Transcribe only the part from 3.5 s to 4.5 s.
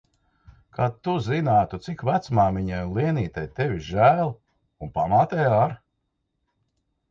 tevis žēl.